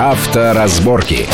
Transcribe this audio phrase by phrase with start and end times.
[0.00, 1.28] Авторазборки.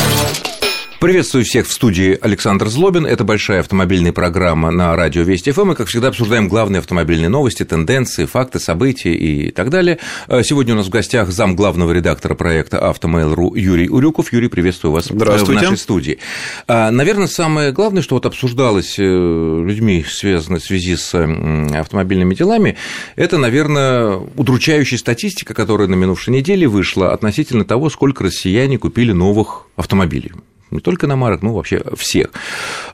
[0.99, 3.05] Приветствую всех в студии Александр Злобин.
[3.05, 5.67] Это большая автомобильная программа на радио Вести ФМ.
[5.67, 9.99] Мы, как всегда, обсуждаем главные автомобильные новости, тенденции, факты, события и так далее.
[10.27, 14.33] Э, сегодня у нас в гостях зам главного редактора проекта «Автомейл.ру» Юрий Урюков.
[14.33, 15.15] Юрий, приветствую вас в
[15.53, 16.19] нашей студии.
[16.67, 22.79] А, наверное, самое главное, что вот обсуждалось э, людьми, связано в связи с автомобильными делами,
[23.17, 29.67] это, наверное, удручающая статистика, которая на минувшей неделе вышла относительно того, сколько россияне купили новых
[29.77, 30.33] автомобилей
[30.71, 32.31] не только на марок, но вообще всех.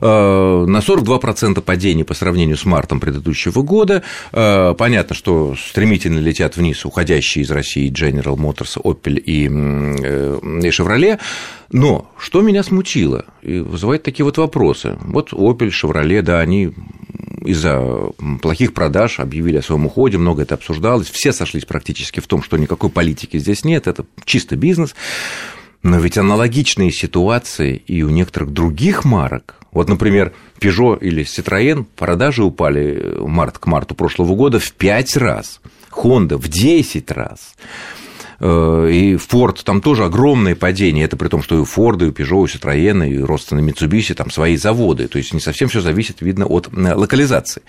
[0.01, 4.03] Э, на 42% падение по сравнению с мартом предыдущего года.
[4.31, 11.19] Э, понятно, что стремительно летят вниз уходящие из России General Motors, Opel и Chevrolet.
[11.71, 14.97] Но что меня смутило и вызывает такие вот вопросы.
[15.01, 16.73] Вот Opel, Chevrolet, да, они
[17.45, 22.41] из-за плохих продаж объявили о своем уходе, много это обсуждалось, все сошлись практически в том,
[22.41, 24.95] что никакой политики здесь нет, это чисто бизнес.
[25.83, 29.55] Но ведь аналогичные ситуации и у некоторых других марок.
[29.73, 35.59] Вот, например, Peugeot или Citroën продажи упали март к марту прошлого года в 5 раз,
[35.91, 37.55] Honda в 10 раз.
[38.45, 42.11] Э, и Ford там тоже огромное падение, это при том, что и у и у
[42.11, 45.79] Peugeot, и у Citroёn, и Ростона Mitsubishi там свои заводы, то есть не совсем все
[45.79, 47.61] зависит, видно, от э, локализации.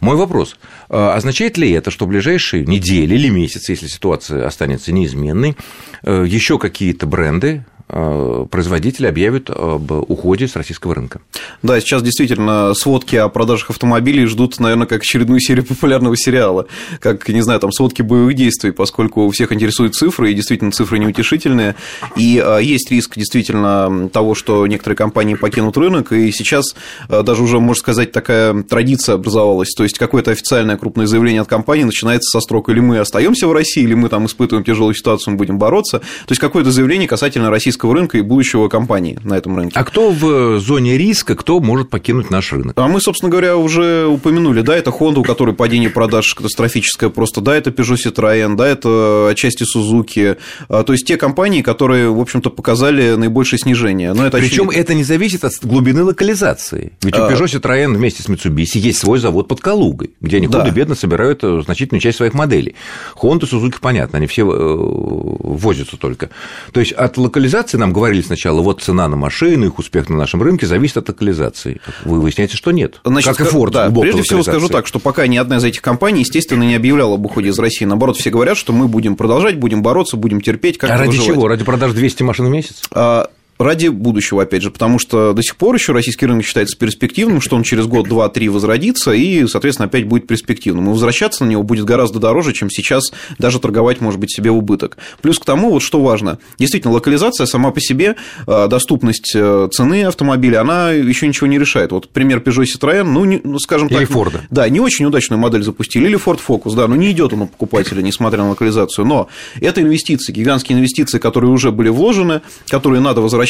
[0.00, 0.56] Мой вопрос,
[0.88, 5.56] э, означает ли это, что в ближайшие недели или месяцы, если ситуация останется неизменной,
[6.04, 11.20] еще какие-то бренды Э, производители объявят об уходе с российского рынка.
[11.62, 16.66] Да, сейчас действительно сводки о продажах автомобилей ждут, наверное, как очередную серию популярного сериала,
[17.00, 20.98] как, не знаю, там сводки боевых действий, поскольку у всех интересуют цифры, и действительно цифры
[20.98, 21.74] неутешительные,
[22.16, 26.74] и э, есть риск действительно того, что некоторые компании покинут рынок, и сейчас
[27.08, 31.48] э, даже уже, можно сказать, такая традиция образовалась, то есть какое-то официальное крупное заявление от
[31.48, 32.70] компании начинается со строк.
[32.70, 36.30] Или мы остаемся в России, или мы там испытываем тяжелую ситуацию, мы будем бороться, то
[36.30, 39.78] есть какое-то заявление касательно российского российского рынка и будущего компании на этом рынке.
[39.78, 42.74] А кто в зоне риска, кто может покинуть наш рынок?
[42.76, 47.40] А мы, собственно говоря, уже упомянули, да, это Honda, у которой падение продаж катастрофическое просто,
[47.40, 50.36] да, это Peugeot Citroën, да, это отчасти Suzuki,
[50.68, 54.12] а, то есть те компании, которые, в общем-то, показали наибольшее снижение.
[54.12, 54.80] Но это Причем очевидно.
[54.80, 56.92] это не зависит от глубины локализации.
[57.02, 57.30] Ведь у а.
[57.30, 60.60] Peugeot Citroën вместе с Mitsubishi есть свой завод под Калугой, где они да.
[60.60, 62.74] худо-бедно собирают э, значительную часть своих моделей.
[63.16, 66.30] Honda, Suzuki, понятно, они все э, возятся только.
[66.72, 70.42] То есть от локализации нам говорили сначала, вот цена на машины, их успех на нашем
[70.42, 71.80] рынке зависит от локализации.
[72.04, 73.00] Вы выясняете, что нет.
[73.04, 73.70] Значит, как и Ford.
[73.70, 77.14] Да, прежде всего скажу так, что пока ни одна из этих компаний, естественно, не объявляла
[77.14, 77.84] об уходе из России.
[77.84, 80.78] Наоборот, все говорят, что мы будем продолжать, будем бороться, будем терпеть.
[80.78, 81.34] Как а ради выживать.
[81.34, 81.48] чего?
[81.48, 82.82] Ради продаж 200 машин в месяц?
[82.92, 83.28] А,
[83.58, 87.56] ради будущего, опять же, потому что до сих пор еще российский рынок считается перспективным, что
[87.56, 90.86] он через год, два, три возродится и, соответственно, опять будет перспективным.
[90.86, 94.96] И возвращаться на него будет гораздо дороже, чем сейчас даже торговать, может быть, себе убыток.
[95.20, 100.04] Плюс к тому, вот что важно, действительно, локализация сама по себе, э, доступность э, цены
[100.04, 101.92] автомобиля, она еще ничего не решает.
[101.92, 104.10] Вот пример Peugeot Citroën, ну, не, ну скажем или так...
[104.10, 104.40] Или Ford.
[104.50, 107.46] Да, не очень удачную модель запустили, или Ford Focus, да, но не идет он у
[107.46, 109.04] покупателя, несмотря на локализацию.
[109.06, 109.28] Но
[109.60, 113.41] это инвестиции, гигантские инвестиции, которые уже были вложены, которые надо возвращать,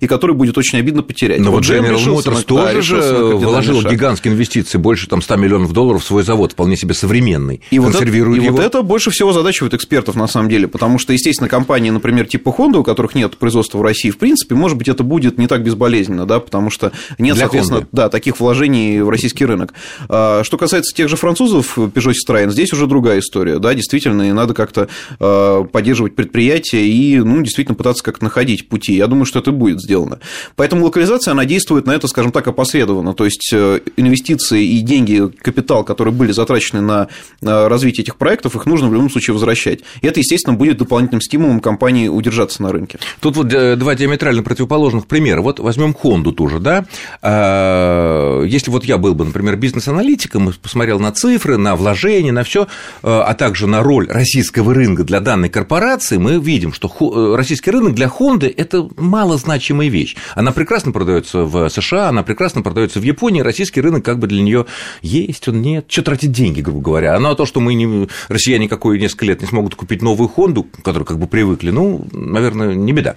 [0.00, 1.40] и которые будет очень обидно потерять.
[1.40, 3.02] Но вот General Motors тоже же
[3.36, 7.60] вложил гигантские инвестиции, больше там 100 миллионов долларов в свой завод, вполне себе современный.
[7.70, 8.56] И, вот это, и его.
[8.56, 12.54] вот это больше всего задачивает экспертов на самом деле, потому что, естественно, компании, например, типа
[12.56, 15.62] Honda, у которых нет производства в России, в принципе, может быть, это будет не так
[15.62, 17.88] безболезненно, да, потому что нет, Для соответственно, Honda.
[17.92, 19.74] да, таких вложений в российский рынок.
[20.08, 24.32] А, что касается тех же французов, Peugeot Citroën, здесь уже другая история, да, действительно, и
[24.32, 24.88] надо как-то
[25.20, 28.94] а, поддерживать предприятия и, ну, действительно пытаться как-то находить пути.
[28.94, 30.18] Я думаю, что это будет сделано.
[30.56, 33.14] Поэтому локализация, она действует на это, скажем так, опосредованно.
[33.14, 37.08] То есть э, инвестиции и деньги, капитал, которые были затрачены на
[37.40, 39.80] развитие этих проектов, их нужно в любом случае возвращать.
[40.00, 42.98] И это, естественно, будет дополнительным стимулом компании удержаться на рынке.
[43.20, 45.42] Тут вот э, два диаметрально противоположных примера.
[45.42, 46.84] Вот возьмем Хонду тоже, да.
[47.22, 52.42] А, если вот я был бы, например, бизнес-аналитиком и посмотрел на цифры, на вложения, на
[52.42, 52.66] все, э,
[53.02, 58.08] а также на роль российского рынка для данной корпорации, мы видим, что российский рынок для
[58.08, 58.88] Хонды– это
[59.26, 60.16] малозначимая вещь.
[60.34, 64.42] Она прекрасно продается в США, она прекрасно продается в Японии, российский рынок как бы для
[64.42, 64.66] нее
[65.02, 67.18] есть, он нет, что тратить деньги, грубо говоря.
[67.18, 70.64] Ну, а то, что мы, не, россияне, какое несколько лет не смогут купить новую Хонду,
[70.64, 73.16] к которой как бы привыкли, ну, наверное, не беда.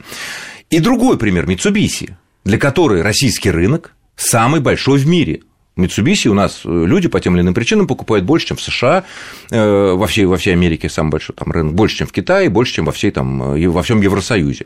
[0.69, 2.13] И другой пример– Mitsubishi,
[2.43, 5.41] для которой российский рынок самый большой в мире.
[5.77, 9.05] Mitsubishi у нас люди по тем или иным причинам покупают больше, чем в США,
[9.49, 12.73] э, во всей, во всей Америке самый большой там, рынок, больше, чем в Китае, больше,
[12.73, 14.65] чем во, всей, там, во всем Евросоюзе.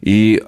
[0.00, 0.42] И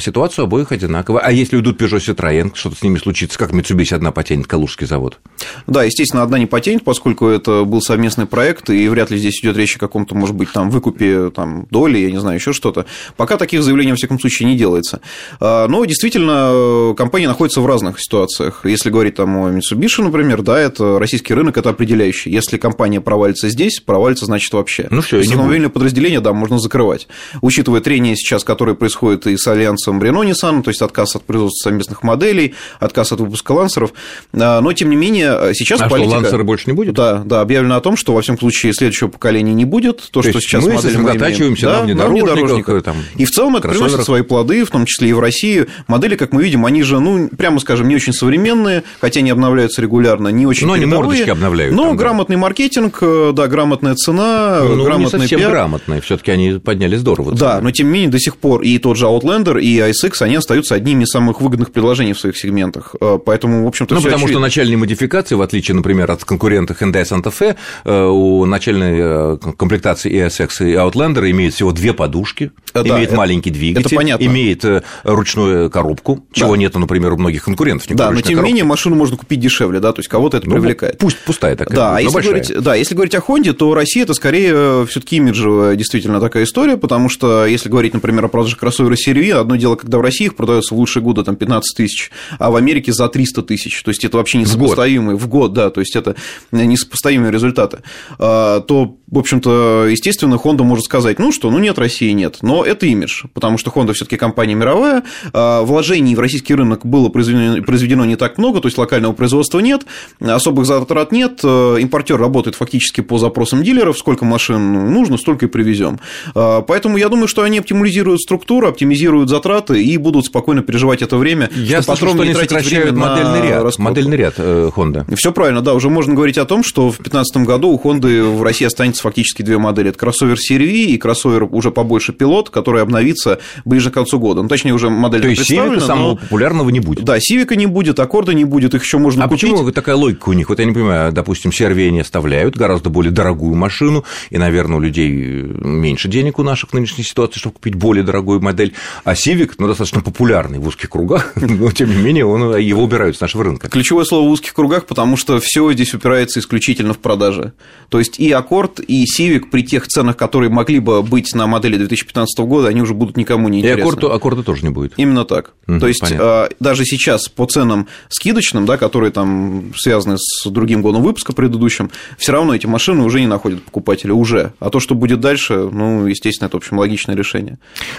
[0.00, 1.22] ситуация у обоих одинаковая.
[1.22, 5.18] А если уйдут Peugeot Citroën, что-то с ними случится, как Mitsubishi одна потянет Калужский завод?
[5.66, 9.56] Да, естественно, одна не потянет, поскольку это был совместный проект, и вряд ли здесь идет
[9.56, 12.86] речь о каком-то, может быть, там выкупе там, доли, я не знаю, еще что-то.
[13.16, 15.00] Пока таких заявлений, во всяком случае, не делается.
[15.40, 18.60] А, но действительно, компания находится в разных ситуациях.
[18.64, 22.30] Если говорить там о Mitsubishi, например, да, это российский рынок, это определяющий.
[22.30, 24.86] Если компания провалится здесь, провалится, значит, вообще.
[24.90, 27.08] Ну, все, Автомобильное подразделение, да, можно закрывать.
[27.40, 31.68] Учитывая трение сейчас, которое происходит и с альянсом Renault Nissan, то есть отказ от производства
[31.68, 33.92] совместных моделей, отказ от выпуска лансеров.
[34.32, 36.10] А, но, тем не менее, сейчас а политика...
[36.10, 36.94] что, лансеры больше не будет?
[36.94, 39.98] Да, да, объявлено о том, что, во всяком случае, следующего поколения не будет.
[40.10, 42.82] То, то что сейчас мы модели мы имеем, да, на внедорожниках.
[42.82, 45.66] Там, и в целом это приносит свои плоды, в том числе и в России.
[45.86, 49.82] Модели, как мы видим, они же, ну, прямо скажем, не очень современные, хотя они обновляются
[49.82, 51.74] регулярно, не очень Но они мордочки обновляют.
[51.74, 52.42] Но там, грамотный да.
[52.42, 55.50] маркетинг, э, да, грамотная цена, ну, грамотный не совсем пиар.
[55.52, 57.34] грамотные, все таки они подняли здорово.
[57.34, 60.36] Да, но тем не менее до сих пор и тот же Outlander, и ISX, они
[60.36, 62.94] остаются одними из самых выгодных предложений в своих сегментах.
[63.00, 64.34] Э, поэтому, в общем-то, Ну, потому очевидно.
[64.34, 70.12] что начальные модификации, в отличие, например, от конкурента Hyundai Santa Fe, э, у начальной комплектации
[70.12, 74.24] ESX и Outlander имеет всего две подушки, да, имеет это, маленький двигатель, это понятно.
[74.24, 74.64] имеет
[75.04, 76.58] ручную коробку, чего да.
[76.58, 77.88] нет, например, у многих конкурентов.
[77.90, 80.54] Да, но тем не менее машину можно купить дешевле, да, то есть кого-то это ну,
[80.54, 80.98] привлекает.
[80.98, 81.76] Пусть пустая такая.
[81.76, 85.16] Да, будет, а если говорить, да, если говорить о Honda, то Россия это скорее все-таки
[85.16, 89.76] имиджевая действительно такая история, потому что если говорить, например, о продаже кроссовера серии, одно дело,
[89.76, 93.08] когда в России их продается в лучшие годы там 15 тысяч, а в Америке за
[93.08, 96.14] 300 тысяч, то есть это вообще несопоставимые в год, в год да, то есть это
[96.52, 97.82] несопоставимые результаты,
[98.18, 102.64] а, то, в общем-то, естественно, Honda может сказать, ну что, ну нет, России нет, но
[102.64, 105.02] это имидж, потому что Honda все-таки компания мировая,
[105.32, 109.58] а, вложений в российский рынок было произведено, произведено не так много, то есть локального производства
[109.58, 109.82] нет,
[110.20, 115.48] особых затрат нет, э, импортер работает фактически по запросам дилеров, сколько машин нужно, столько и
[115.48, 115.98] привезем.
[116.34, 121.16] А, поэтому я думаю, что они оптимизируют структуру, оптимизируют затраты и будут спокойно переживать это
[121.16, 121.50] время.
[121.54, 123.82] Я слышу, что они сокращают модельный ряд, раскрутку.
[123.82, 125.14] модельный ряд э, Honda.
[125.16, 128.42] Все правильно, да, уже можно говорить о том, что в 2015 году у Honda в
[128.42, 129.90] России останется фактически две модели.
[129.90, 134.42] Это кроссовер серии и кроссовер уже побольше пилот, который обновится ближе к концу года.
[134.42, 137.04] Ну, точнее, уже модель То есть Civic самого популярного не будет?
[137.04, 139.44] Да, Civic не будет, Аккорда не будет, их еще можно а купить.
[139.44, 140.48] А почему такая логика у них?
[140.48, 144.80] Вот я не понимаю, допустим, CRV они оставляют гораздо более дорогую машину, и, наверное, у
[144.80, 148.74] людей меньше денег у наших в нынешней ситуации, чтобы купить более дорогую модель,
[149.04, 153.16] а Civic, ну, достаточно популярный в узких кругах, но, тем не менее, он, его убирают
[153.16, 153.68] с нашего рынка.
[153.68, 157.52] Ключевое слово в узких кругах, потому что все здесь упирается исключительно в продажи.
[157.88, 161.76] То есть и Аккорд, и Civic при тех ценах, которые могли бы быть на модели
[161.76, 163.78] 2015 года, они уже будут никому не интересны.
[163.78, 164.94] И Аккорда, Аккорда тоже не будет.
[164.96, 165.52] Именно так.
[165.68, 166.48] Mm-hmm, То есть понятно.
[166.58, 172.32] даже сейчас по ценам скидочным, да, которые там связаны с другим годом выпуска предыдущим, все
[172.32, 174.54] равно эти машины уже не находят покупателя уже.
[174.58, 177.58] А то, что будет дальше, ну, естественно, это, в общем, логичное решение.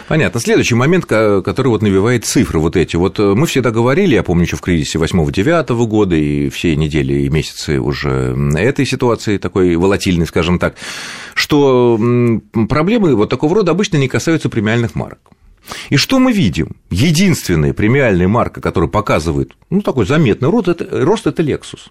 [0.09, 0.41] Понятно.
[0.41, 2.97] Следующий момент, который вот навевает цифры вот эти.
[2.97, 7.13] Вот э, мы всегда говорили, я помню, еще в кризисе 8-9 года и все недели
[7.13, 10.75] и месяцы уже этой ситуации, такой волатильной, скажем так,
[11.33, 11.99] что
[12.69, 15.19] проблемы вот такого рода обычно не касаются премиальных марок.
[15.89, 16.75] И что мы видим?
[16.89, 21.89] Единственная премиальная марка, которая показывает ну, такой заметный рост, это, рост это Lexus.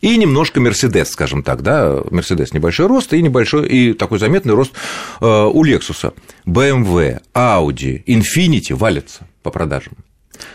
[0.00, 4.72] И немножко Мерседес, скажем так, да, Мерседес небольшой рост и небольшой, и такой заметный рост
[5.20, 6.12] э, у Лексуса.
[6.44, 9.94] BMW, Audi, Infiniti валятся по продажам.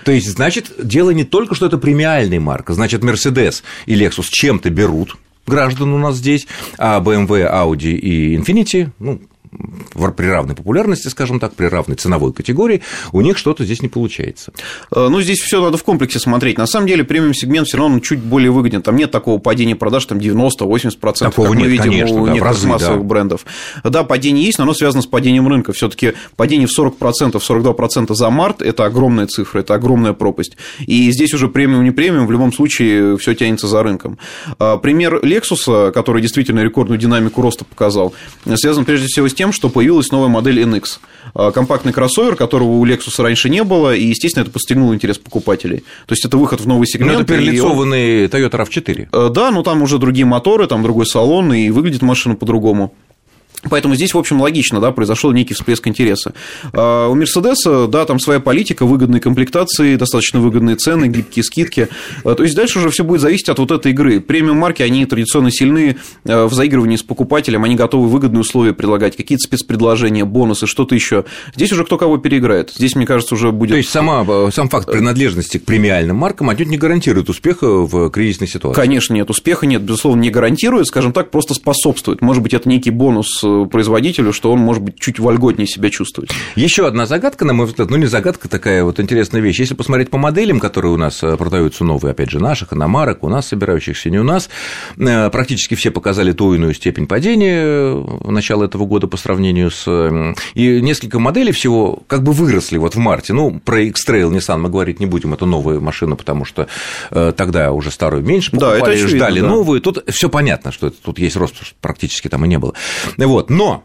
[0.04, 4.70] То есть, значит, дело не только, что это премиальная марка, значит, Мерседес и Lexus чем-то
[4.70, 5.16] берут
[5.48, 6.48] граждан у нас здесь,
[6.78, 9.22] а BMW, Audi и Infiniti, ну,
[9.52, 12.82] при равной популярности, скажем так, при равной ценовой категории,
[13.12, 14.54] у них что-то здесь не получается.
[14.96, 16.58] Э, ну, здесь все надо в комплексе смотреть.
[16.58, 18.82] На самом деле, премиум сегмент все равно чуть более выгоден.
[18.82, 22.34] Там нет такого падения продаж, там 90-80%, Такого как нет, мы видим конечно, у да,
[22.34, 23.08] некоторых разы, массовых да.
[23.08, 23.46] брендов.
[23.84, 25.74] Да, падение есть, но оно связано с падением рынка.
[25.74, 30.56] все таки падение в 40%, 42% за март– это огромная цифра, это огромная пропасть.
[30.80, 34.18] И здесь уже премиум, не премиум, в любом случае все тянется за рынком.
[34.60, 38.14] А, пример Lexus, который действительно рекордную динамику роста показал,
[38.56, 41.00] связан прежде всего с тем, что появилась новая модель NX.
[41.34, 45.80] А, компактный кроссовер, которого у Lexus раньше не было, и, естественно, это подстегнуло интерес покупателей.
[46.06, 47.14] То есть это выход в новый сегмент.
[47.14, 49.08] Ну, это перелицованный Toyota RAV4.
[49.12, 52.94] Э, да, но там уже другие моторы, там другой салон, и выглядит машина по-другому.
[53.70, 56.34] Поэтому здесь, в общем, логично, да, произошел некий всплеск интереса.
[56.74, 61.88] А у Мерседеса, да, там своя политика, выгодные комплектации, достаточно выгодные цены, гибкие скидки.
[62.24, 64.20] А, то есть дальше уже все будет зависеть от вот этой игры.
[64.20, 69.16] Премиум марки, они традиционно сильны а, в заигрывании с покупателем, они готовы выгодные условия предлагать,
[69.16, 71.26] какие-то спецпредложения, бонусы, что-то еще.
[71.56, 72.72] Здесь уже кто кого переиграет.
[72.72, 73.72] Здесь, мне кажется, уже будет.
[73.72, 78.48] То есть сама, сам факт принадлежности к премиальным маркам отнюдь не гарантирует успеха в кризисной
[78.48, 78.82] ситуации.
[78.82, 82.22] Конечно, нет, успеха нет, безусловно, не гарантирует, скажем так, просто способствует.
[82.22, 86.32] Может быть, это некий бонус производителю, что он может быть чуть вольготнее себя чувствовать.
[86.56, 89.60] Еще одна загадка, на мой взгляд, ну не загадка, такая вот интересная вещь.
[89.60, 93.30] Если посмотреть по моделям, которые у нас э, продаются новые, опять же, наших, иномарок, у
[93.30, 94.50] нас собирающихся, не у нас,
[94.98, 99.72] э, практически все показали ту иную степень падения э, в начале этого года по сравнению
[99.72, 99.88] с...
[100.54, 103.34] И несколько моделей всего как бы выросли вот в марте.
[103.34, 106.68] Ну, про X-Trail Nissan мы говорить не будем, это новая машина, потому что
[107.10, 109.48] тогда уже старую меньше покупали, да, это очевидно, ждали да.
[109.48, 109.82] новую.
[109.82, 112.74] Тут все понятно, что тут есть рост, практически там и не было.
[113.18, 113.84] Вот, но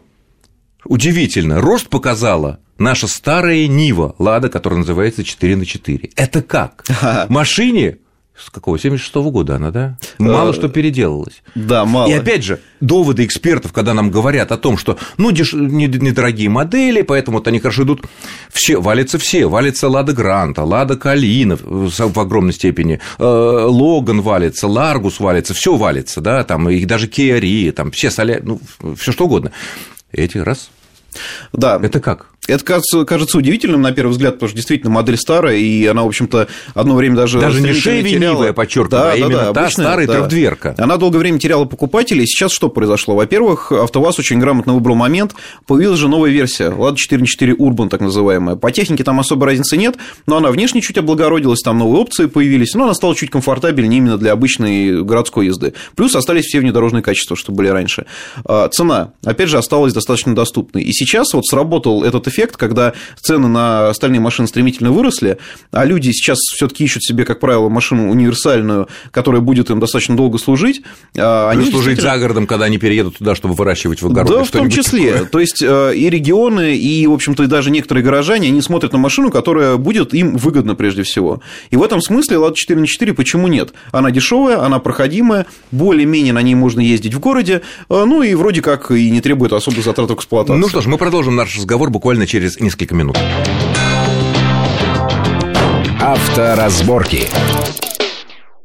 [0.85, 6.11] удивительно, рост показала наша старая Нива, Лада, которая называется 4 на 4.
[6.15, 6.85] Это как?
[7.29, 7.97] Машине
[8.37, 9.97] с какого, 76 -го года она, да?
[10.19, 11.41] Мало э, что переделалось.
[11.55, 12.09] Да, мало.
[12.09, 15.53] И опять же, доводы экспертов, когда нам говорят о том, что, ну, деш...
[15.53, 18.05] недорогие модели, поэтому вот они хорошо идут,
[18.51, 25.19] все, валятся все, валится Лада Гранта, Лада Калина в огромной степени, э, Логан валится, Ларгус
[25.19, 28.59] валится, все валится, да, там, и даже Rio, там, все соля, ну,
[28.97, 29.51] все что угодно.
[30.11, 30.69] Эти раз.
[31.53, 31.79] Да.
[31.81, 32.27] Это как?
[32.47, 36.07] Это кажется, кажется удивительным на первый взгляд, потому что действительно модель старая, и она, в
[36.07, 37.39] общем-то, одно время даже...
[37.39, 38.45] Даже не Chevy теряла...
[38.45, 40.13] я подчеркиваю, да, а именно да, та обычная, старая да.
[40.13, 40.75] трехдверка.
[40.77, 42.25] Она долгое время теряла покупателей.
[42.25, 43.15] Сейчас что произошло?
[43.15, 45.35] Во-первых, АвтоВАЗ очень грамотно выбрал момент.
[45.65, 48.55] Появилась же новая версия, Lada 4.4 Urban, так называемая.
[48.55, 52.73] По технике там особой разницы нет, но она внешне чуть облагородилась, там новые опции появились,
[52.73, 55.73] но она стала чуть комфортабельнее именно для обычной городской езды.
[55.95, 58.05] Плюс остались все внедорожные качества, что были раньше.
[58.45, 60.83] А, цена, опять же, осталась достаточно доступной.
[60.83, 65.37] И сейчас вот сработал этот эффект, когда цены на остальные машины стремительно выросли,
[65.71, 70.37] а люди сейчас все-таки ищут себе, как правило, машину универсальную, которая будет им достаточно долго
[70.37, 70.81] служить.
[71.17, 72.13] А они служить действительно...
[72.13, 74.35] за городом, когда они переедут туда, чтобы выращивать в огороде.
[74.35, 75.13] Да, в том числе.
[75.13, 75.25] Такое.
[75.29, 78.99] То есть э, и регионы, и, в общем-то, и даже некоторые горожане, они смотрят на
[78.99, 81.41] машину, которая будет им выгодна прежде всего.
[81.71, 83.73] И в этом смысле Lada 4 на 4 почему нет?
[83.91, 88.61] Она дешевая, она проходимая, более-менее на ней можно ездить в городе, э, ну и вроде
[88.61, 90.59] как и не требует особых затрат в эксплуатации.
[90.59, 93.17] Ну что ж, мы продолжим наш разговор буквально через несколько минут.
[95.99, 97.27] Авторазборки.